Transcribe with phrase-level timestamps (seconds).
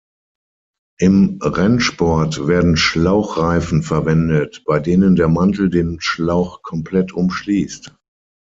[0.99, 7.95] Im Rennsport werden Schlauchreifen verwendet, bei denen der Mantel den Schlauch komplett umschließt.